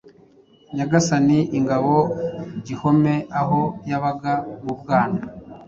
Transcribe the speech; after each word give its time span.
nyagasani 0.75 1.39
ingabo-gihome 1.57 3.13
aho 3.39 3.59
yabaga 3.89 4.33
mubwana 4.63 5.21